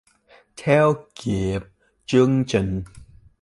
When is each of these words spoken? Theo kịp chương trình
Theo 0.57 0.93
kịp 1.15 1.61
chương 2.05 2.43
trình 2.47 2.83